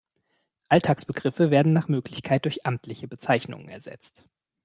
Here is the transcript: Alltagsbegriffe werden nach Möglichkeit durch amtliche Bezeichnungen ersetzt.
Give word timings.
Alltagsbegriffe 0.67 1.51
werden 1.51 1.73
nach 1.73 1.87
Möglichkeit 1.87 2.45
durch 2.45 2.65
amtliche 2.65 3.07
Bezeichnungen 3.07 3.69
ersetzt. 3.69 4.23